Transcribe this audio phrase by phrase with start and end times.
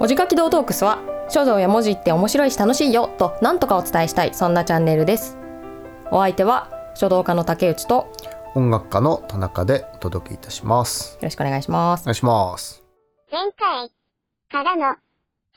[0.00, 5.36] 文字書き堂トークスは書道や文字って面白いし楽しいよと何とかお伝えしたいそんなチャンネルです
[6.10, 11.18] お相手は書道家の竹内とよ音楽家の田中でお届けいたします。
[11.20, 12.84] ろしくお願いしますお願いします。
[13.32, 13.90] 前回
[14.48, 14.94] からの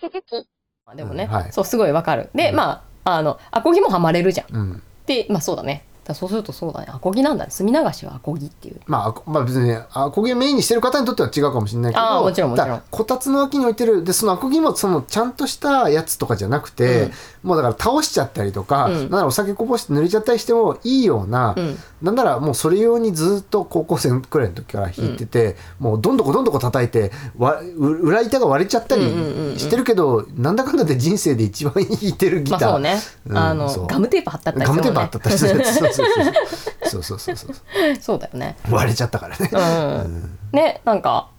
[0.02, 0.48] 続き。
[0.95, 4.84] でもね、うんはいそうすごいわかるで、まああのアコギもハマれるじゃんうん。
[5.05, 6.88] でまあそうだねだそうするとそうだね。
[6.89, 7.52] アコギなんだね。
[7.52, 8.80] 墨流しはアコギっていう。
[8.88, 12.70] まあ、あこまあ別に、アコギをメインにしてる方にとっては違うかもしれないけど、あーもちろんもちろん。
[12.70, 17.12] だこたつの脇に置いてる、で、そのアコギもそのちゃんとしたやつとかじゃなくて、
[17.44, 18.94] もうだから倒しちゃったりとか、うん。
[18.94, 21.78] なんならお酒こぼして濡れちゃったりしてもいいような、うん。
[22.02, 29.59] なんならもうそれ用にずっと高校生くらいの時から弾いてて、もうどんどこどんどこ叩いて、わう裏板が割れちゃったりうんうんうんうん。
[29.59, 32.59] してるけど、なんだかんだで人生で一番弾いてるギター。
[32.62, 32.98] まあそうね、
[33.28, 33.88] うんあのそう。
[33.88, 35.95] ガムテープ貼ってあったりガするもんねムテープあったりするやつ。
[35.95, 35.97] そ う
[36.86, 37.56] そうそうそうそう。
[38.00, 38.56] そうだよね。
[38.70, 39.50] 割れちゃったからね。
[39.52, 41.30] うん、ねなんか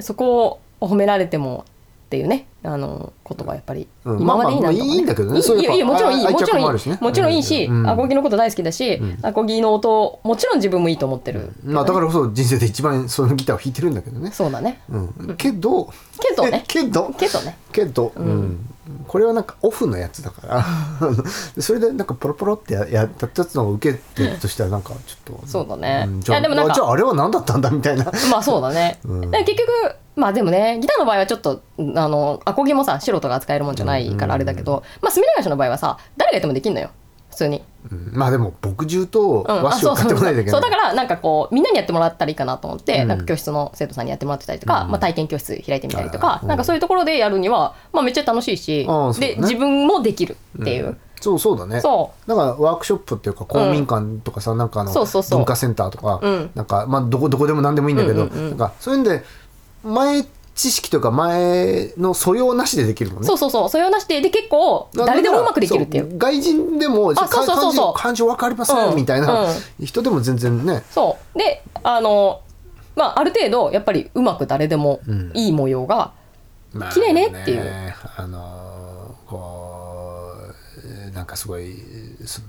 [0.00, 1.64] そこを褒められても
[2.06, 2.46] っていうね。
[2.62, 3.86] あのことがやっぱり。
[4.04, 4.20] うん。
[4.20, 4.78] 今までいいなとか、ね。
[4.78, 5.40] まあまあいいんだけどね。
[5.76, 6.88] いいもちろんいい愛もちろんいい。
[6.90, 7.88] ねもちろんいいし、うん。
[7.88, 14.32] アコギのこと大好きだし、アコギの音もちろん自分もいいと思ってる、まあだからこそ人生で一番そのギターを弾いてるんだけどね。
[14.32, 14.80] そうだね。
[14.88, 15.36] うん。
[15.36, 15.86] けど、
[16.20, 16.64] けどね。
[16.66, 17.56] けど、けどね。
[17.72, 18.68] けど、うん。
[19.06, 20.64] これはなんかオフのやつだから。
[21.54, 25.46] で それでなんかポロポロってややったやつのを受けてるとしたらなんかちょっと。
[25.46, 26.06] そうだね。
[26.06, 26.20] ん。
[26.20, 28.04] じゃあでもなんかあじゃああれは何だったんだみたいな。
[28.30, 29.30] まあそうだね、うん。
[29.30, 29.70] で結局
[30.14, 36.90] まあでもねギターの場合はちょっとあのアコギもさ素人が扱えるもんじゃないからあれだけど、まあ墨流しの場合はさ誰がやってもできんのよ
[37.36, 37.62] 普通に。
[37.92, 38.12] うん。
[38.14, 39.62] まあでも牧獣とうん。
[39.62, 40.58] 和紙を買ってこないといけない。
[40.58, 43.08] そう だからなんかこうみんなにやってもらったらいいかなと思って、うん。
[43.08, 44.90] なんか教室の生徒さんにやってもらってたりとか、うん。
[44.90, 49.20] まあ、体験教室開いてみたりとか、なんかそういうところでやるには、まあ、めっちゃ楽しいし、ああそう。
[49.20, 51.80] だねで自分もできるっていう、そうそうだね。
[51.80, 55.38] そだからワークショップっていうか公民館とかさ、なんかあのそうそうそう。
[55.40, 56.50] 文化センターとか、うん。
[56.54, 58.48] なんかまあどこどこでも何でもいいんだけど、うんうんうん。
[58.50, 59.22] なんかそういうんで
[59.84, 60.24] 前
[60.56, 63.26] 知識というか前の素養なしでできるもんね。
[63.26, 63.68] そうそうそう。
[63.68, 66.10] それをなしてで結構誰でもうまくできるっていう。
[66.10, 67.72] そ外人でもあそうそうそう。
[67.74, 69.50] そう漢字わかりません、うんみたいな。
[69.50, 71.38] う人でも全然ね、そう。
[71.38, 72.40] であの
[72.96, 75.30] まあある程度やっぱりうまく誰でもうん。
[75.34, 76.12] いい模様が、
[76.72, 77.94] まあ綺麗ねっていう。
[78.16, 78.76] あのー
[79.26, 80.36] こ
[81.10, 81.74] うなんかすごい
[82.24, 82.40] そ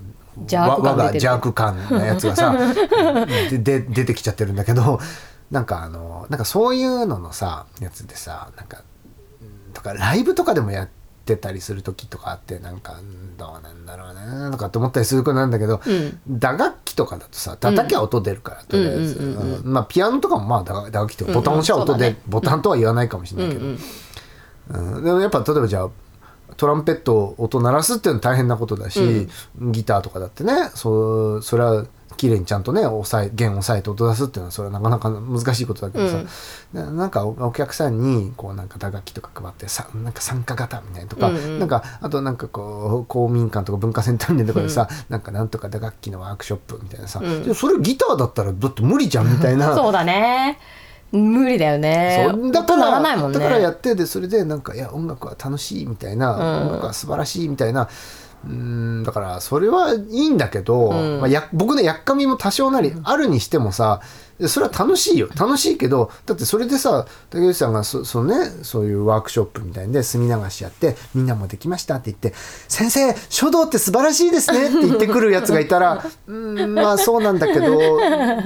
[0.42, 2.56] 邪悪感が邪悪感なやつがさ
[3.50, 5.00] でで出てきちゃってるんだけど
[5.50, 8.82] なんかあのなんかそういうののさやつでさなんか
[9.40, 10.88] うんとかライブとかでもやっ
[11.24, 16.20] てたりする時とかあってなんかうんどうなんだろうなとかって思ったりする子なんだけど、うん。
[16.28, 23.78] 打楽器とかだとさ叩きゃ音出るから、とりあえず、まあピアノとかもまあ打打楽器ってボタン押しゃ音で、ボタンとは言わないかもしれないけど、うん。
[24.96, 25.04] うん。
[25.04, 25.90] でもやっぱ例えばじゃあ
[26.56, 29.28] トランペット音鳴らすっていうのは大変なことだし、
[29.60, 31.86] ギターとかだってねそうそれは
[32.16, 36.24] 綺麗にちゃんとね押さえ弦押さえて音出すっていうのはそれはなかなか難しいことだけどさ、
[36.72, 41.58] ななんかおお客さんにこうなんか打楽器とか配ってさなんか参加型みたいなとか、うんうん。
[41.60, 47.44] なんかあとなんかこう公民館とか文化センターみたいなところでさ、なんかなんとか打楽器のワークショップみたいなさ、うん。
[47.44, 49.76] でそれギターだったらだって無理じゃんみたいな。
[49.76, 50.58] そうだね
[51.12, 52.28] 無理だよね。
[52.52, 53.38] だかららないもんね。
[53.38, 56.66] だからやってでそれでなんかいや音楽は楽しいみたいな、うん。
[56.68, 57.88] 音楽は素晴らしいみたいな
[58.44, 61.20] うーんだからそれはいいんだけど、うん。
[61.20, 64.00] まあ、や僕のやっかみも多少なりあるにしてもさ
[64.46, 72.34] それは楽しいよ楽しいけどだってそれでさ竹内さんがそその、ね、そういうワークショップみたいんで墨流しやってみんなもできましたって言って
[72.68, 77.66] 「先生書道って素晴らしいですね」って言ってくるやつがいたら「うーんまあそうなんだけど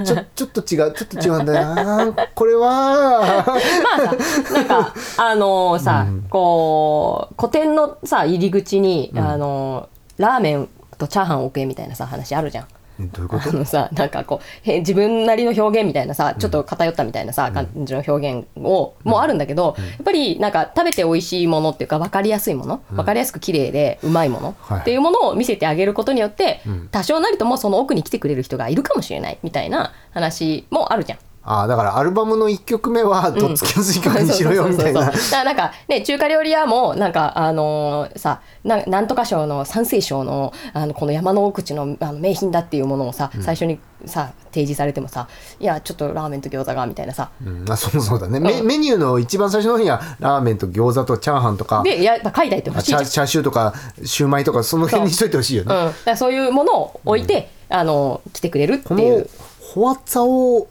[0.03, 2.63] ちょちょっと違うちょっと違うんだよなこれは。
[2.73, 12.67] まあさなんかあのさ、こう古典のさ入り口に、あのラーメンとチャーハン置けみたいなさ話あるじゃん。
[13.11, 13.49] どういうこと？
[13.49, 26.89] あのさなんかこうへ自分なりの表現みたいなさちょっと偏ったみたいなさ、感じの表現をもあるんだけど、やっぱりなんか食べて美味しいものっていうか分かりやすいもの、分かりやすく綺麗でうまいものはいっていうものを見せてあげることによって、ん。
[26.91, 31.19] 多少なりともその奥に来てくれる人がいるかもしれないみたいな話もあるじゃん。
[31.45, 35.03] ああだからアルバムの1曲目はとっつきやすい曲にしろよみたいな。
[35.03, 35.31] そうそうそうそう。
[35.31, 45.27] だからなんかね中華料理屋もなんかあのーさななんとか賞の山西省のあのこの山の奥地のあの名品だっていうものをさ、最初にさ提示されてもさ
[45.59, 47.29] いやちょっとラーメンと餃子がみたいなさ。
[47.45, 47.69] うん。
[47.69, 48.65] あそうそうだね、メうん。
[48.67, 53.73] メニューの一番最初の方にはラーメンと餃子とチャーハンとかでやっぱ書いてあってほしいチャーシューとか
[54.05, 59.29] シューマイとかその辺にしといてほしいよね、うん、だからそういうものを置いて、あの来てくれるってこのいう
[59.59, 60.67] ホワツァを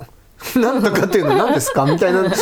[0.56, 1.85] なんだかっていうの何ですか？
[1.87, 2.23] みたいな。
[2.25, 2.37] だか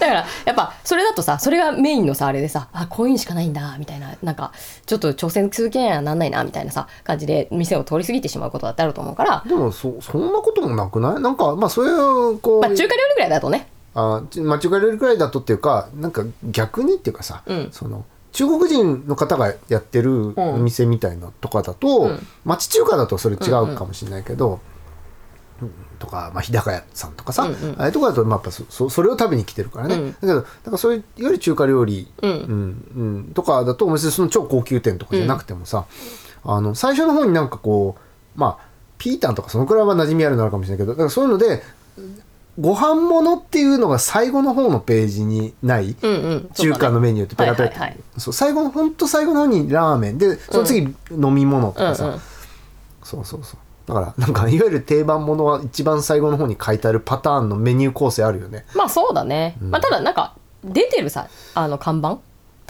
[0.00, 4.14] らやっぱそれだとさそれがメインのさあれでさあこういうのしかないんだみたいな。
[4.22, 4.52] なんか
[4.86, 11.20] ちょっと挑戦続けななんないなみたいなさ感じで店を通り過ぎてしまうことだってあると思うから、でもそそんなこともなくない？
[11.20, 13.68] なんかまあそういうこう、まあ、中華料理ぐらいだとね。
[13.94, 17.68] あちまあ中華料理くらいだとっていうかなんか逆にっていうかさ、うん。
[17.72, 22.26] その中国人の方がやってるお店みたいなとかだと、うん。
[22.44, 24.58] 町中華だとそれ違うかもしれないけど、うん
[25.98, 27.70] とか、まあ、日高屋さんとかさ、うんうん。
[27.78, 30.12] ああいうとこだと、まあ、やっぱそそそれを食べに来てるからね、うん。
[30.12, 32.30] だけどなんかそういういわゆる中華料理、うん。
[32.30, 32.38] うん
[32.96, 35.86] うん、とかだと別にその超高級店とかじゃなくてもさ、
[36.44, 38.66] あの最初の方になんかこうまあ
[38.98, 41.62] ピータンとかそのくらいは馴染みあるのあるかもしれないけどだからそういうので
[42.60, 46.48] ご飯物っていうのが最後の方のページにない、うんうん。
[46.54, 48.20] 中華のメニューってペラペラって、はいはいはい。
[48.20, 50.18] そう最後のほんと最後の方にラーメン。
[50.18, 52.20] でその次飲み物とかさ、うんうん。
[53.02, 58.64] そうそうそうだからなんかいわゆる定番ものは一番最後の方に書いてあるパターンのメニュー構成あるよね。
[58.74, 60.34] まあそうだね、まあただなんか
[60.64, 62.18] 出てるさあの看板。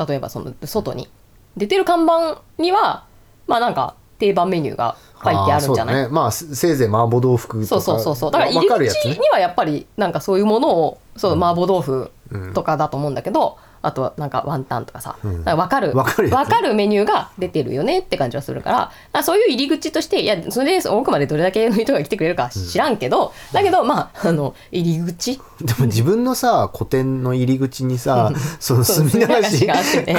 [0.07, 1.09] 例えばその外に。
[1.57, 3.05] 出てる看板には
[3.47, 5.95] まあなんか定番メニューが書いてあるんじゃない？
[5.95, 6.09] ね。
[6.09, 7.65] まあせせいぜい麻婆豆腐とか。
[7.67, 8.31] そうそうそうそう。
[8.33, 12.11] だからわ入り口にはやっぱりなんかそういうものをそう麻婆豆腐
[12.55, 15.33] とかだと思うんだけど、あとはなんかワンタンとかさ、ん。
[15.33, 15.93] なんか分かる。
[15.95, 18.93] わかるやつわかるメニューが出てるよねって感じはするから。
[19.13, 25.41] あそういう入り口としていやそれで奥までどれだけの人が来てくれるか知らんけど、だけどまああの入り口。
[25.61, 30.17] でも自分のさ古典の入り口にさその墨流ししがね。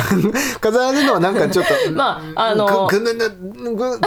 [0.59, 3.99] 飾るのはなんかちょっとまああのぐぐぐぐぐ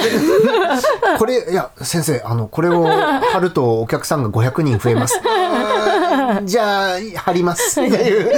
[1.19, 5.21] これいや先生あのこれを貼るとお客さんが500人増えます
[6.49, 7.81] じゃあ貼ります。
[7.81, 8.33] っていう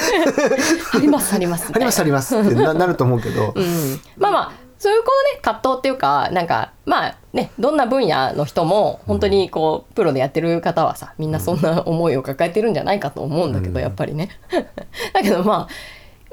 [0.95, 1.35] あります。
[1.35, 1.97] あります貼ります。
[1.99, 14.29] 貼りますってな なると思うけど、うん、まあまあそういうこのね葛藤っていうかなんかまあねどんな分野の人も本当にこうプロでやってる方はさみんなそんな思いを抱えてるんじゃないかと思うんだけど、やっぱりね。
[15.15, 15.69] だけどまあ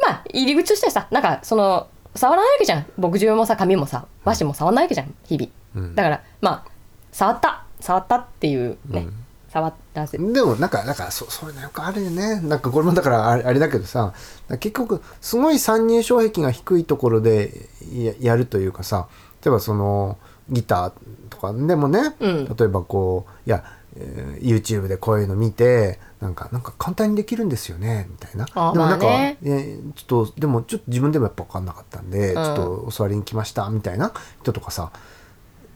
[0.02, 2.86] まあ入り口としてさなんかその触らないわけじゃん。
[2.98, 5.96] 墨汁もさ紙もさ和紙も触らないわけじゃん日々、うん。
[5.96, 6.72] だからまあ
[7.12, 7.64] 触った。
[7.80, 9.08] 触ったっていうね、
[9.50, 12.42] 触らせでもなんかなんかそそれよくあるよね。
[12.42, 14.14] なんかこれもだからあれあれだけどさ
[14.60, 19.08] 結局すごい参入障壁が低いところでややるというかさ
[19.44, 20.18] 例えばその
[20.50, 20.92] ギター
[21.30, 22.46] とかでもね、うん。
[22.46, 23.64] 例えばこういや、
[23.96, 28.46] えー YouTube でこういうの見てなんかなんか簡単にできるんですよねみたいな。
[28.54, 29.38] あでもなんか、まあね。
[29.44, 32.44] えーちょっとでもちょっと自分でもやっぱ分かんなかったんで、うん。
[32.44, 34.92] ちょっと教わりに来ましたみたいな人とかさ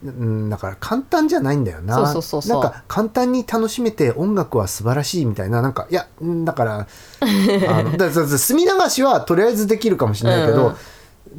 [0.03, 1.95] うんだから簡単じゃないんだよな。
[1.95, 2.61] そうそうそうそう。
[2.61, 5.61] なんか簡単に楽しめて音楽は素晴らしいみたいな。
[5.61, 6.87] なんかいやんだから
[7.19, 10.75] あのだだだ墨流しはとりあえずできるかもしれないけど、うん。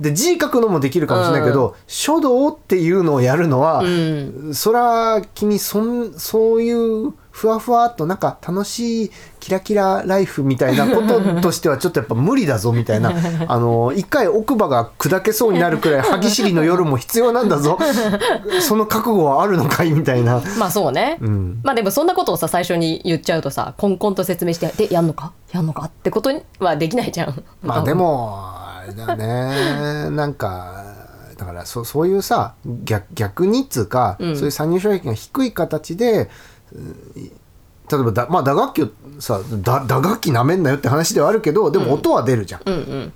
[0.00, 4.54] で字書くのもできるかもしれないけど、書道っていうのをやるのは、うん。
[4.54, 13.12] そら君そんそういうふわふわっとなんか楽しいキラキラライフみたいなこととしてはちょっとやっぱ無理だぞみたいな。
[13.48, 17.78] あの一回奥歯が砕けそうになるくらい歯ぎしりの夜も必要なんだぞ。
[18.60, 20.42] その覚悟はあるのかいみたいな。
[20.58, 21.60] まあそうね、うん。
[21.64, 25.32] まあでもそんなことをさ最初に言っちゃうとさコンコンと説明して「でやんのか？
[25.52, 27.42] やんのか?」ってことにはできないじゃん。
[27.64, 30.10] まあでもあれだよね。
[30.10, 30.84] なんか
[31.38, 34.36] だからそそういうさ逆逆にっつうか、うん。
[34.36, 36.28] そういう参入障壁が低い形でうん
[37.90, 38.90] 例えばだ、まあ、打楽器を
[39.20, 42.62] さだ打楽器なめんなよって話ではあるけどでも音は出るじゃん。
[42.64, 43.12] うんうん。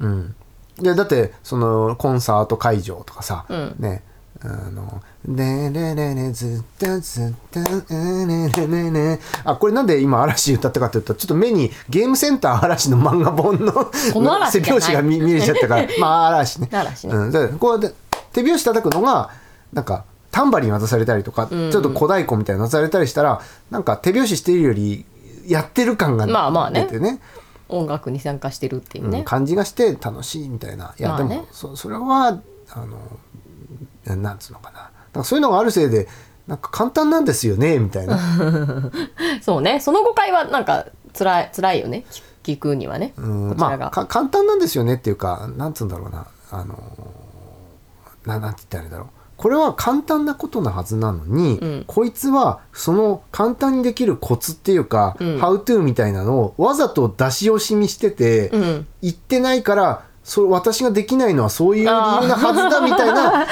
[0.00, 0.34] うん。
[0.82, 3.76] でだってそのコンサート会場とかさ、うん。
[3.78, 4.02] ね
[4.40, 7.60] あの「ねれれれずっとずっと
[7.90, 14.80] うんねれれれ」あこれなんで今嵐歌ったかというとちょっと目にゲームセンター嵐の漫画本のこの嵐じゃない。
[14.80, 15.88] 背拍子が見見えちゃったから。
[15.98, 16.68] まあ嵐ね。
[16.72, 17.14] 嵐ね。
[17.14, 17.96] うん、こうやって
[18.32, 19.30] 手拍子叩くのが
[19.72, 20.04] なんか
[20.38, 21.72] タンバリン渡されたりとか、うん。
[21.72, 23.40] ちょっと小太鼓みたいなの渡されたりしたら
[23.72, 25.04] なんか手拍子してるより
[25.48, 26.82] やってる感がまあまあね。
[26.84, 27.20] 出てね。
[27.68, 29.24] 音楽に参加してるっていううんね。
[29.24, 30.94] 感じがして楽しいみたいな。
[30.96, 31.28] いや、まあね。
[31.28, 32.40] でもそそれは
[32.70, 34.76] あのなんつうのかな。
[34.76, 36.06] だからそういうのがあるせいで
[36.46, 38.16] なんか簡単なんですよねみたいな、
[39.42, 39.80] そうね。
[39.80, 40.86] その誤解はなんか
[41.18, 42.04] 辛い辛いよね。
[42.44, 43.76] 聞聞くにはね、うん、こちらが。
[43.76, 46.28] まあか簡単なんですよねっていうかなんつうんだろうな。
[46.52, 46.78] あの
[48.24, 51.84] ななんて言ったらいいんだろうこれは簡単なことなはずなのに、うん。
[51.86, 55.38] こいつはその簡単にできるコツっていうか、うん。
[55.38, 58.86] ハウトゥーみたいなのをわざと出し惜しみしてて、うん。
[59.00, 63.46] 言ってないからそ私ができないのはそういう理由なはずだみたいな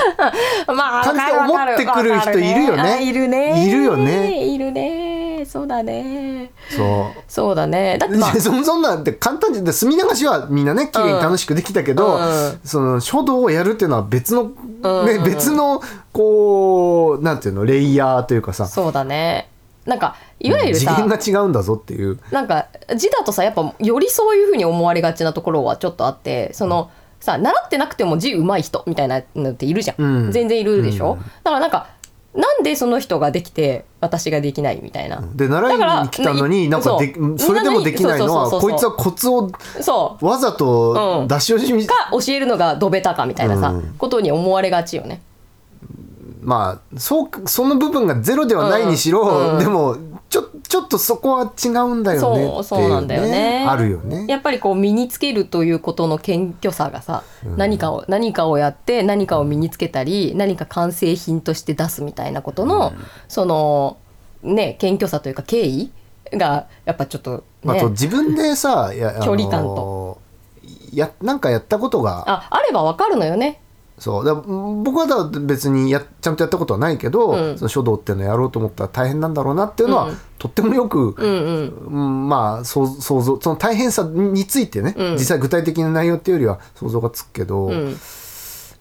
[0.74, 3.08] まあ感じで思ってくる人いるよね。
[3.08, 3.66] いるね。
[3.66, 4.44] いるよね。
[4.44, 5.05] いるね。
[5.44, 6.50] そうだね。
[6.70, 7.20] そう。
[7.28, 7.98] そうだね。
[7.98, 14.46] だってまあ そそんなんて簡単じゃで墨流しはみんなね綺麗に楽しくできたけど、うんその書道をやるっていうのは別の、う
[15.02, 19.50] んね別のこうなんていうのレイヤーというかさそうだね。
[19.84, 22.18] なんかいわゆる次さ、元が違うんだぞっていう。
[22.30, 22.66] なんか
[22.96, 26.90] 字だとさやっぱよりそういうふうに思われがちなところはちょっとあってその
[27.20, 31.88] さ習ってなくても字上手い人みたいなのっているじゃん、うん全然いるでしょ、うんだからなんか
[32.36, 39.50] なんでその人ができて私ができないみたいな、で習いに来たのになんかでそれでもできないのはこいつはコツを
[39.80, 40.26] そう。
[40.26, 43.94] わざと出し惜しみ、か教えるのがどべたかみたいなさ、うん。
[43.96, 45.22] ことに思われがちよね。
[46.42, 49.52] まあそうその部分がゼロではないにしろ、うん。
[49.54, 49.58] うん。
[49.58, 49.96] でも
[50.28, 53.64] ちょちょっとそこは違うんだよねそうそうなんだよね。
[53.68, 54.26] あるよね。
[54.28, 57.24] やっぱりこう身につけるということの謙虚さがさ、
[57.56, 62.92] 何かを何かをやって何かを身につけたり何か完成品として出すみたいなことの、
[63.28, 63.98] その
[64.42, 65.92] ね謙虚さというか敬意
[66.32, 68.92] がやっぱちょっとまあ、ねと自分でさ
[69.24, 70.24] 距離感と。
[70.92, 73.60] やなんかやったことがああればわかるのよね
[73.98, 74.24] そう。
[74.24, 77.58] だ僕はだ別にやちゃんとやったことはないけど、うん。
[77.58, 80.18] その書道っていうのをやろうと思ったら大変なんだろうなっていうのは、うん。
[80.38, 82.28] とってもよく、うんうんうん。
[82.28, 85.12] まあ想想像その大変さについてね、うん。
[85.14, 87.96] 実際具体的な内容っていうよりは想像がつくけど、うん。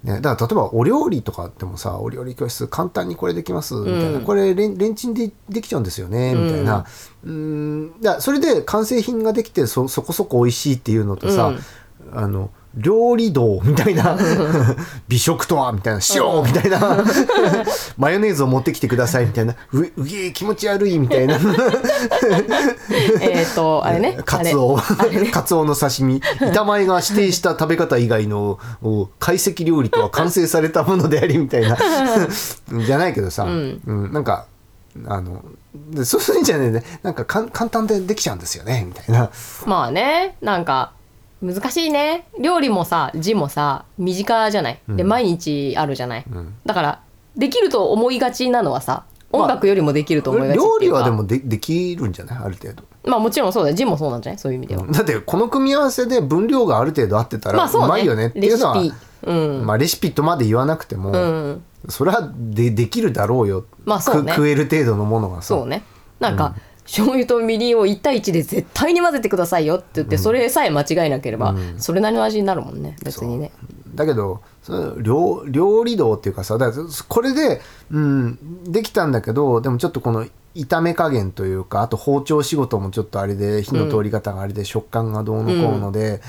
[0.04, 4.22] ね、だから例えばお料理とかでもさお料理教室簡単にこれできますみたいな、うん。
[4.22, 6.86] これレンレンチンでできちゃうんですよねみたいな、
[7.24, 11.54] うん、だそれで完成品ができてそそこそこ美味しいっていうのとさ、
[12.12, 14.18] あの料理道みたいな。
[15.08, 16.00] 美食とはみたいな。
[16.14, 17.04] 塩みたいな。
[17.98, 19.56] マヨネーズを持ってきてくださいみたいな。
[19.72, 21.38] ううげえ気持ち悪いみたいな。
[23.22, 24.18] えっ、とあれね。
[24.26, 24.78] カツオ。
[25.32, 26.22] カツオの刺身。
[26.42, 31.78] 板前が指定した食べ方以外のお懐石料理とは完成されたものでありみたいな。
[32.86, 33.80] じゃないけどさ、ん。
[33.86, 34.14] うん。
[34.14, 34.48] なんか
[35.08, 35.44] あの
[35.92, 36.84] でそうするんじゃねえね。
[37.04, 38.86] なんかかん簡単でできちゃうんですよね。
[38.86, 39.30] みたいな。
[39.66, 40.38] まあね。
[40.42, 40.92] なんか
[41.42, 42.28] 難しいね。
[42.40, 44.80] 料理もさ字もさ身近じゃない？
[44.90, 46.56] で毎日あるじゃない、ん。
[46.66, 47.02] だから
[47.36, 50.70] できると思いがちなのはさまあ音楽よりもできると思いがちっていうか。
[50.70, 52.38] 料理はでもでできるんじゃない？
[52.38, 52.84] ある程度。
[53.04, 53.70] まあもちろんそうだ。
[53.70, 54.40] よ字もそうなんじゃない？
[54.40, 58.96] そういう意味では、だってこの組み合わせで分量がある程度合ってたらうまいよねっていうのはレシピ。
[59.24, 59.66] うん。
[59.66, 61.64] まあレシピとまで言わなくても、うん。
[61.90, 64.32] それはでできるだろうよ、まあそうね。
[64.32, 65.50] く食える程度のものがさ。
[65.50, 65.84] そうね。
[66.20, 73.52] なんか、醤油とみりんを1対1で絶対に混ぜてくださいよって言って、それさえ間違いなければ、それなりの味になるもんね別にね。
[73.96, 77.62] だけどその料料理道っていうかさだからこれで、
[77.92, 86.22] うん、できたんだけどでもちょっとこの炒め加減というかあと包丁仕事もちょっとあれで火の通り方があれで食感がどうのこうので、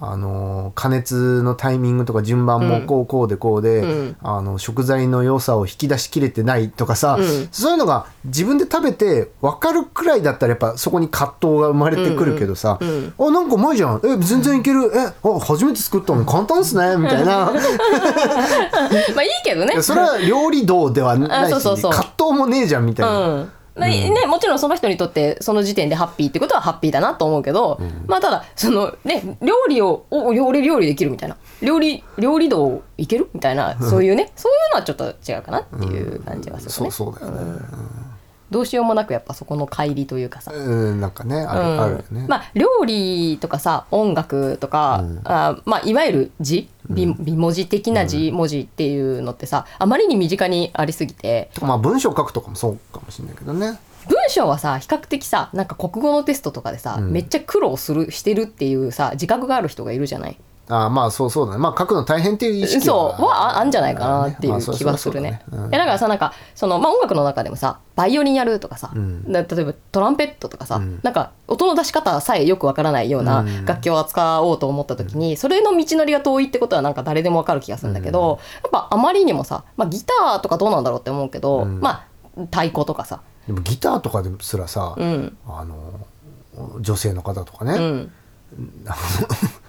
[0.00, 4.16] あの加熱のタイミングとか順番もこうこうでこうで、うん。
[4.22, 7.48] あの食材の良さを引き出しきれてないとかさ、うん。
[7.52, 12.88] そういうのが自分で食べて分かるくらいだったらやっぱそこに葛藤が生まれてくるけどさ「うん。
[12.88, 13.14] うん。
[13.18, 14.00] あなんかうまいじゃん。
[14.04, 14.90] え全然いける。
[14.94, 17.52] えあ初めて作ったの簡単っすね」みたいな。
[17.52, 19.80] まあいいけどね。
[19.80, 31.36] それは料理道ではないし葛藤もねえじゃんみたいな、うんまあね、もちろんその人にとってその時点でハッピーってことはハッピーだなと思うけど、まあただそのね料理をお俺料理できるみたいな。
[31.62, 37.60] 料理料理道いけるみたいなそういうね、そういうのはちょっと違うかなっていう感じはするね、そうそうだよね、
[38.50, 41.80] どうしようもなくやっぱそこの乖離というかさ、うん、なんかねある,、うん。
[41.80, 46.68] あるよね、まあ料理とかさ音楽とか、あまあいわゆる字？
[46.90, 51.50] 美美文字的な字文字っていうのってさあまりに身近にありすぎて。
[51.54, 53.78] とかまあ文章書くとかもそうかもしれないけどね。
[54.06, 57.10] 文章はさ比較的さなんか国語のテストとかでさ、うん。
[57.12, 60.36] めっちゃ苦労するしてるっていうさ自覚がある人がいるじゃない？
[60.68, 61.58] あまあそうそうだね。
[61.58, 63.22] まあ書くの大変っていう意識そう。
[63.22, 65.42] はああんじゃないかなっていう気はするね。
[65.50, 69.30] だからさなんかその、まあ、音楽の中でもさバイオリンやるとかさ、ん。
[69.30, 71.00] だ例えばトランペットとかさ、ん。
[71.02, 73.64] なんか音の出し方さえよくわからないようなうん。
[73.66, 81.80] 楽器を扱おうと思った時に、それの道のりが遠いってことはなんか誰でもわかる気がするんだけど、やっぱあまりにもさ、まあ、ギターとかどうなんだろうって思うけど、うん。
[81.80, 81.90] ま
[82.36, 85.36] あ太鼓とかさ、でもギターとかですらさ、うん。
[85.46, 86.06] あの
[86.80, 88.12] 女性の方とかね、うん、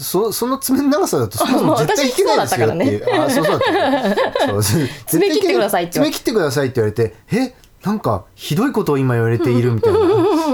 [0.00, 4.62] そその爪の長さだとそもそも絶対いけないですよっていう、あそうそうだった
[5.10, 5.92] 爪切ってくださいって。
[5.94, 9.98] 言われ爪切ってくださいって言われてえなんかひどいことを今言われているみたいな。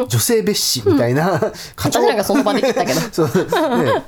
[0.06, 1.40] 女性蔑視みたいな。
[1.76, 3.00] 私なんかその場で切ったけど。
[3.12, 4.02] そうね。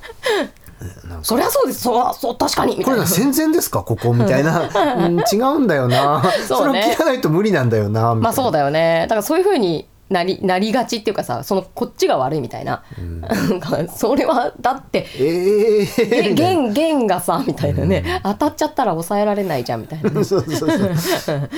[1.23, 1.81] そりゃそうです。
[1.81, 2.85] そうそう確かに。
[2.85, 3.83] これは戦前ですか？
[3.83, 4.69] ここみたいな、
[5.07, 6.23] うん、違うんだよな。
[6.47, 6.81] そうね。
[6.81, 8.15] れを切らないと無理なんだよな。
[8.15, 9.03] まあそうだよね。
[9.09, 12.85] だからそういうふうになりなりがちっていうかさそのこっちが悪いみたいな,、
[13.21, 13.61] なん。
[13.61, 20.25] か それはだってえー、弦弦 がさみたいなね、当たっちゃったら抑えられないじゃんみたいなね。
[20.25, 21.51] そうそうそう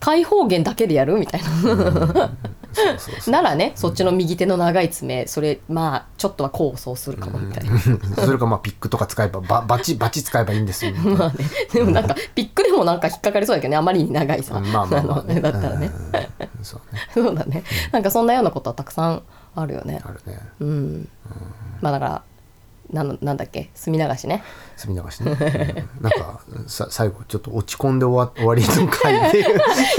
[0.00, 2.30] 開 放弦だけでやるみたいな。
[3.28, 10.92] ならねそっちの右手の長い爪それまあちょっとは功を奏するかもみたいな、それかまあピックとか使えばババチバチ使えばいいんですよ。
[10.96, 11.34] まあね。
[11.72, 13.76] でもなんかピックでもなんか引っかかりそうだけどね。
[13.76, 17.00] あまりに長いさ、まあまあまあ、のだったらね、うんそうね。
[17.12, 17.62] そうだね。
[17.92, 19.22] なんかそんなようなことはたくさん
[19.54, 20.02] あるよね。
[20.04, 20.38] あるね。
[20.60, 21.08] うん、
[21.80, 22.22] まあだから
[22.90, 23.70] なんなんだっけ？
[23.74, 24.42] 墨流しね。
[24.76, 26.02] 墨流しね、うん。
[26.02, 29.40] なんかさ最後ちょっと落ち込んで終わ終わりの回で。
[29.40, 29.42] い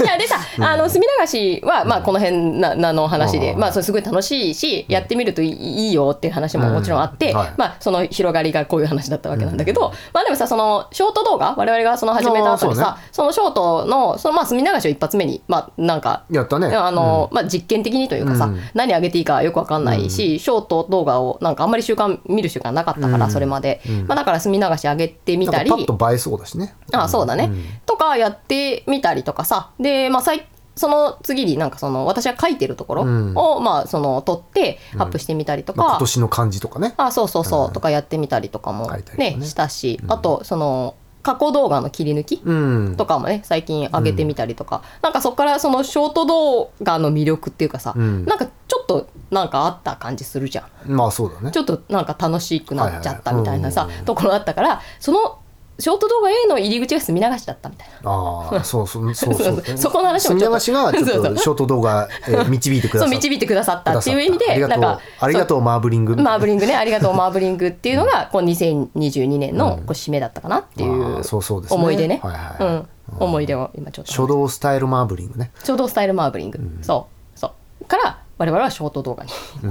[0.06, 3.60] やでさ、あの墨流しは、まあ、この辺ななの話で、うん。
[3.60, 7.52] まあ、それすごい楽しいし、やってみるといいいいよっていう話ももちろんあって、うんはい。
[7.56, 12.94] まあ、その広がりがこういう話だったわけなんだけど、まあ、でもさそのショート動画我々がその始めた後でさそう。
[12.94, 16.74] ねそのショートのその、まあ、墨流しを一発目に、まあ、なんかやったね。
[16.74, 18.60] あの、まあ、実験的にというかさ、うん。
[18.74, 23.32] 何上げていいかよくわかんないし、ショート動画をなんかあんまり習慣見る習慣なかったから、うん。
[23.32, 24.06] それまで、うん。
[24.06, 25.70] まあ、だから墨流し上げてみたり。
[25.70, 26.74] パッと映えそうだしね。
[26.92, 27.64] あそうだね、ん。
[27.84, 29.70] とかやってみたりとかさ。
[29.80, 33.32] で、まあ、さいその次になんかその私が書いてるところうん。
[33.34, 36.94] を、まあその撮ってアップしてみたりとか、まあ今年の漢字とかね。
[36.98, 37.72] あそうそうそう、うん。
[37.72, 40.94] とかやってみたりとかもねしたし、あとその
[41.26, 42.94] 過去動画の切り抜き、うん。
[42.96, 48.24] とかもね最近上げてみたりとか、なんかそこからそのショート動画の魅力っていうかさ、うん。
[48.26, 50.92] なんかちょっとなんかあった感じするじゃん。
[50.92, 51.50] まあそうだね。
[51.50, 55.40] ちょっとなんか楽しくなっちゃったみたいなさ、ところあったからその
[55.78, 58.10] ショート動画への入り口が墨流しだったみたいな。
[58.10, 59.78] ああ そうそうそうそそうう。
[59.78, 60.58] そこの話もちょっと。
[60.58, 61.34] 墨流しがちょっそうそう。
[61.34, 66.16] とショート動画えー導いてくだそうさっ導いてくださったっていう意味でなんかありがとうマーブリング。
[66.16, 71.76] マーブリングねありがとうマーブリングっていうのがこう2022年のこう締めだったかなっていあうーそうそうですね。
[71.78, 72.20] 思い出ね。
[72.22, 72.38] はいは
[72.70, 72.88] いうん。
[73.20, 74.12] 思い出を今ちょっと。
[74.12, 75.50] 書道スタイルマーブリングね。
[75.62, 77.38] ショートスタイルマーブリング、そう。
[77.38, 77.84] そう。
[77.84, 79.30] から我々はショート動画に。
[79.60, 79.70] ショ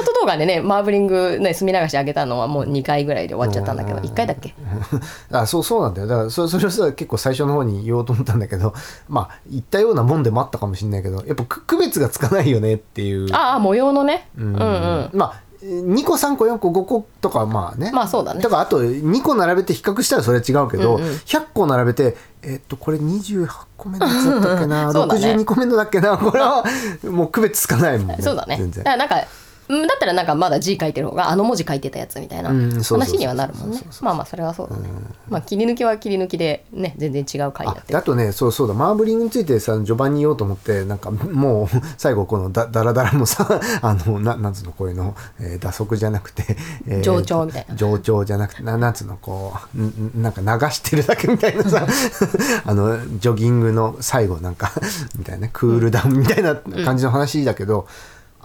[0.00, 4.04] ート動画でねマーブリングね墨流し上げたのはもう2回ぐらいで終わっちゃったんだけどうん。
[4.04, 4.54] 1回だっけ？
[5.30, 6.06] あそうそうなんだよ。
[6.08, 8.72] だからそそれをさ結構最初の方に言おうと思ったんだけど
[9.08, 13.28] まあ言ったようなもんでもあったかもしれないけどやっぱく区別がつかないよねっていう。
[13.34, 14.28] ああ模様のね。
[14.38, 15.10] ううんんうん。
[15.12, 17.90] まあ2個3個4個5個とかはまあね。
[17.92, 18.40] まあそうだね。
[18.40, 21.08] だからあと2個並べて比較したらそれは違うけど、うんうん。
[21.08, 25.00] 100個並べてえっとこれ28個目のやつだったっけな、 ね。
[25.00, 26.16] 62個目のだっけな？
[26.16, 26.64] これは
[27.04, 28.18] もう区別つかないもんね。
[28.20, 28.56] そうだね。
[28.58, 28.84] 全然。
[28.84, 29.22] だからなんかうん
[29.68, 33.80] だったらなんかまだ字書いてる方があの文字書いてたやつみたいな話にはなるもんね。
[34.00, 34.88] まあまあそれはそうだね。
[35.28, 37.98] まあ切り抜きは切り抜きでね全然違う回やってる。
[37.98, 38.74] あとねそうそうだ。
[38.74, 41.68] マーブリングについてさ序盤に言おうと思ってなんかもう
[41.98, 43.46] 最後このだだらだらのさ
[43.82, 47.74] あのななんつうのこういうの、えー打足じゃなくて、えー冗長みたいな。
[47.74, 51.86] 冗長じゃなくてななんつうのこうんんなんか流してるだけみたいなさ
[52.64, 54.72] あのジョギングの最後なんか
[55.18, 57.86] みたいなクールダウンみたいな感じの話だけど、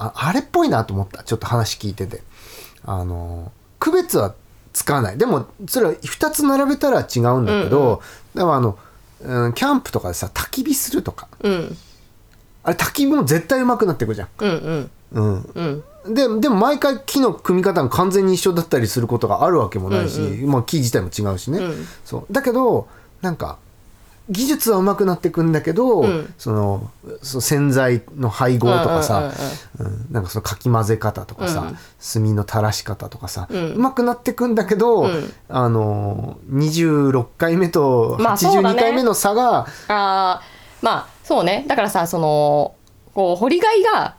[0.01, 1.23] ああれっぽいなと思った。
[1.23, 2.21] ちょっと話聞いてて。
[2.83, 4.33] あの区別は
[4.73, 5.17] つかない。
[5.17, 8.01] でもそれは2つ並べたら違うんだけど、
[8.33, 8.77] でもあの、
[9.21, 11.27] うん、キャンプとかでさ焚き火するとか。
[11.41, 11.77] うん。
[12.63, 14.27] あれ焚き火も絶対うまくなってくじゃん。
[14.39, 14.91] うんうん。
[15.11, 15.51] うん。
[15.53, 15.83] うん。
[16.15, 22.87] ででも毎回木の組み方が完全に一緒だったりすることがあるわけもないし、まあ、木自体も違うしね、うんそうだけど
[23.21, 23.59] なんか
[24.29, 26.33] 技術は上手くなってくんだけど、ん。
[26.37, 26.89] その
[27.21, 29.31] その洗剤の配合とかさ、
[29.79, 31.77] うんうんなんかそのかき混ぜ方とかさ、うん。
[32.23, 33.75] 炭の垂らし方とかさ、うん。
[33.75, 35.33] 上手くなってくんだけど、ん。
[35.49, 38.79] あの26回目とまあそうだね。
[38.79, 41.65] 82回目の差が、あーまあそうね。
[41.67, 42.75] だからさその
[43.13, 44.15] こう掘りがいが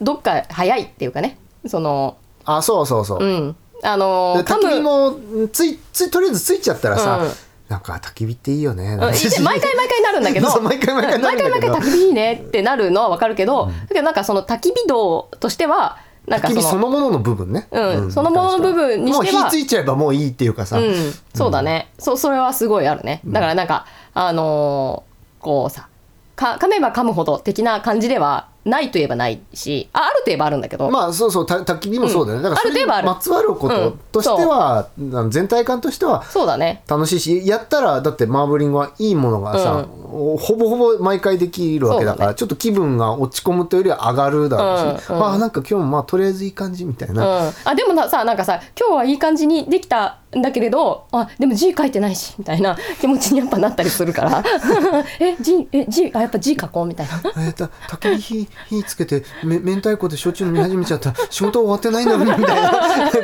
[0.00, 1.38] どっか早いっていうかね。
[1.66, 3.56] そのあそうそうそう、うん。
[3.82, 7.30] あので焚もついついとりあえずついちゃったらさ、うん
[7.68, 8.96] なんか焚き火っていいよね。
[8.96, 10.48] 毎回毎回なるんだけど。
[10.62, 23.20] 毎回毎回毎回毎回焚き火いいねってなるのはわかるけど、だけどなんかその焚き火道としてはなんかそのそのものの部分ね、うんそのものの部分にしてはもう火ついちゃえばもういいっていうかさ、うん、そうだね、そうそれはすごいあるね。
[23.26, 25.08] だからなんか、あのー
[25.40, 25.88] こうさ
[26.36, 33.06] か噛めば噛むほど的な感じではないといえばないしああるといえばあるんだけど、まあそうそうた焚き火もそうだよね、だからある程度ある。
[33.06, 36.82] まつわることとしては、あの全体感としてはそうだね。
[36.88, 54.44] 楽しいしやったらだってマーブリングはいいものがさ、ほぼほぼ毎回できるわけだから、ちょっと気分が落ち込むというよりは上がるだろうし、まあなんか今日もまあとりあえずいい感じみたいうん、な、あでもなさなんかさ今日はいい感じにできたんだけれどあでも字書いてないしみたいな気持ちにやっぱなったりするから。
[55.20, 57.14] え字え字あやっぱ字書こうみたいな。
[57.36, 62.72] えー、た焚き火火火つけてめ明太子で焼酎飲み始めちゃったら仕事終わってないのにみたいな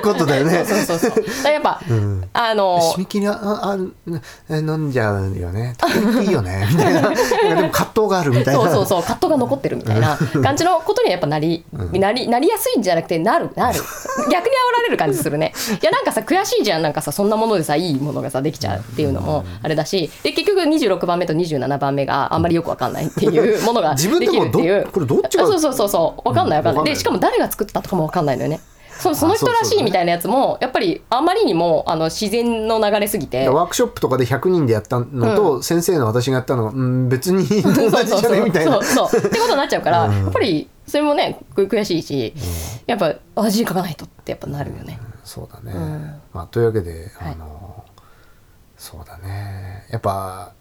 [0.03, 0.64] ことだよね。
[0.64, 2.25] そうそうそうだからやっぱ、ん。
[2.33, 3.95] あの締め切りあある
[4.49, 5.75] え飲んじゃうよね。
[5.79, 6.67] 焚き火いいよね。
[6.71, 7.03] みたいな。
[7.03, 8.61] でも葛藤があるみたいな。
[8.62, 9.03] そうそうそう。
[9.03, 13.79] 葛藤が残ってるみたいな感じのことにはやっぱなり,、なりなりやすいんじゃなくてなるなる。
[14.31, 15.53] 逆に煽られる感じするね。
[15.83, 16.83] いやなんかさ悔しいじゃん。
[16.83, 24.85] なんかさそんなものでさいいものがさできちゃうっていうのもあれだしで結局26番目と27番目があんまりよくわかんないっていう ものがで自分でもきるっていう。
[24.85, 26.28] どこれどっちがあそうそうそうそう。
[26.28, 28.61] わかんないわかんない、でしかも誰が作ったとかもわかんないのよね。
[28.98, 33.48] そその人らしいみたいなやつもやっぱりあまりにもあの自然の流れすぎて。
[33.48, 38.72] ワークショップとかで100人でやったのと、先生の私がやったのが、うん、別に 同じじゃねみたいな。
[38.72, 42.35] そうそうそうってことになっちゃうから、やっぱりそれもねく悔しいし、
[42.87, 44.98] やっぱ味書かないとってやっぱなるよね。
[45.25, 46.21] そうだね、うん。
[46.33, 47.33] まあというわけではい。
[47.33, 47.85] あの、
[48.77, 49.87] そうだね。
[49.91, 50.53] やっぱ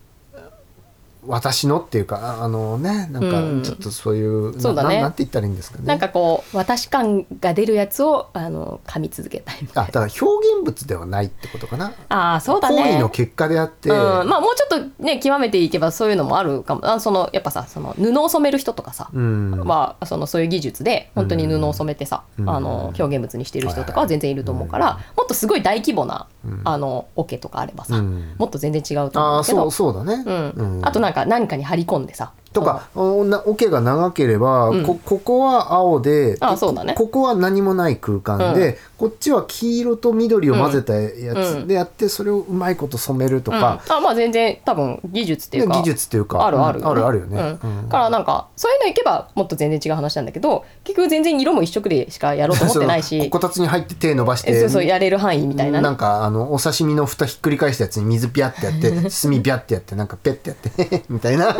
[1.27, 3.61] 私のっていうかああのねなんうん。
[3.61, 4.95] かちょっとそういう、そうだね。
[4.95, 5.85] ななんて言ったらいいんですかね。
[5.85, 11.83] なんかこう私感が出るやつをあの噛み続けたいあだから表現物ではないってことかな。
[11.83, 11.93] な。
[12.09, 12.99] ああそうだ行為ね。
[12.99, 16.85] の結果であって、うん、まあもうちょっとね極めていけばそういうのもあるかも。
[16.85, 19.51] あそのやっぱさその布を染める人とかさ、うん。
[19.65, 22.49] まあ、そのそういう技術で本当に布を染めてさ、うん。
[22.49, 26.27] あの表現物にしてる人とかは全然いると思うから、もっとすごい大規模な、
[26.63, 28.35] あの桶とかあればさ、うん。
[28.37, 29.69] もっと全然違うと思ああうけど。
[29.71, 30.77] そうそうだね、うん。
[30.77, 30.85] うん。
[30.85, 32.33] あとなんかか何かに張り込んでさ。
[32.53, 61.55] とかおな桶が長ければ、うんこここは青であそうだねこここは何もない空間で、こっちは黄色と緑を混ぜたやうんつでやってそれをうまいこと染めるとうんか、あまあ全然多分技術っていうか技術っていうかあるあるうんあるあるよねうんうんからなんかそういうのいけばもっと全然違う話なんだけど結局全然色も一色でしかやろうと思ってないそしのこたつに入って手伸ばしてえそうそうやれる範囲みたいなねなんかあのお刺身の蓋ひっくり返したやつに水ピャってやって炭ピャってやってなんかペッてやってみたいな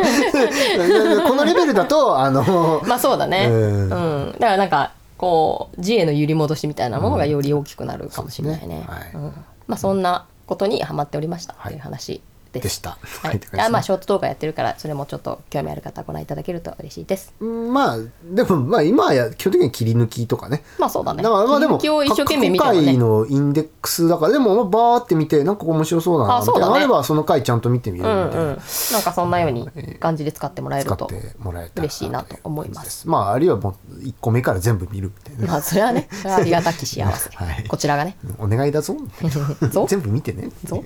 [1.26, 3.88] このレベルだと あのまあそうだね、ううん。
[3.88, 9.32] んだからなんかこう自衛の揺り戻しみたいなものがより大きくなるかもしれないね,、そうん。
[9.66, 12.20] まあそんなことにハマっておりましたはいという話
[12.60, 12.64] です。
[12.64, 17.32] でしたははいあまあショート動画やってるからそれもちょっと興味ある方はご覧いただけると嬉しいです。
[17.40, 21.22] まあでもまあ今はや基本的に切り抜きとかねまあそうだね。
[21.22, 22.94] だからまあでも過去もね回。
[22.96, 28.58] のインデックスだからでもまあバーって見てなんか面白そうだなみたいなねあればその回ちゃんと見てみるみたいな、うんうん。
[28.92, 29.68] なんかそんなように
[30.00, 31.08] 感じで使ってもらえると。
[31.76, 37.30] 嬉しいなと思いますまああるいはもう1個目から全部見るみたいな、まあそれはね、それはありがたき幸せ。
[37.34, 38.16] はいこちらがね。
[38.38, 38.96] お願いだぞ
[39.70, 40.84] ぞ全部見てねぞ。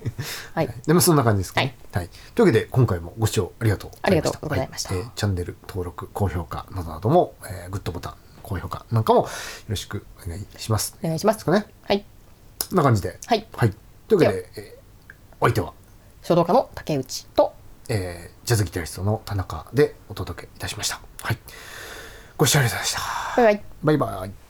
[0.53, 0.69] はい。
[0.85, 2.09] でもそんな感じですかね、はい。
[2.35, 4.93] というわけで今回もご視聴ありがとうありがとうございました。
[4.93, 9.27] はえーチャンネル登録高評価などなども、えーグッドボタン高評価なんかもよ
[9.67, 10.97] ろしくお願いします。
[11.03, 11.65] お願いしまですすかね。
[11.83, 12.05] はい。
[12.69, 13.19] こんな感じで。
[13.25, 13.47] はい。
[14.07, 14.79] というわけで、えー
[15.41, 15.73] お相手は、
[16.21, 17.53] 書道家の竹内と、
[17.87, 20.99] えージャズギタリストの田中でお届けいたしました。
[21.21, 21.37] はい。
[22.37, 23.41] ご視聴ありがとうございました。
[23.41, 23.63] バイバイ。
[23.83, 24.48] バイバイ